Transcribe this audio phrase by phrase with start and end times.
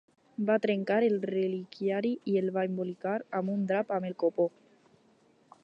[0.45, 4.49] Va trencar el reliquiari i el va embolicar amb un drap amb el copó.